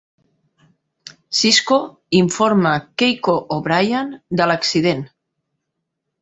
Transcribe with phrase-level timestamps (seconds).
[1.39, 1.77] Sisko
[2.19, 2.71] informa
[3.03, 5.07] Keiko O'Brien de l'accident.